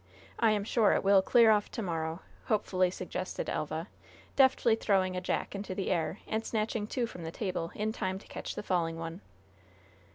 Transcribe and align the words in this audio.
I 0.39 0.49
am 0.53 0.63
sure 0.63 0.93
it 0.93 1.03
will 1.03 1.21
clear 1.21 1.51
off 1.51 1.69
to 1.73 1.83
morrow," 1.83 2.21
hopefully 2.45 2.89
suggested 2.89 3.51
Elva, 3.51 3.87
deftly 4.35 4.75
throwing 4.75 5.15
a 5.15 5.21
"jack" 5.21 5.53
into 5.53 5.75
the 5.75 5.91
air 5.91 6.17
and 6.25 6.43
snatching 6.43 6.87
two 6.87 7.05
from 7.05 7.21
the 7.23 7.29
table 7.29 7.69
in 7.75 7.91
time 7.91 8.17
to 8.17 8.25
catch 8.27 8.55
the 8.55 8.63
falling 8.63 8.97
one. 8.97 9.21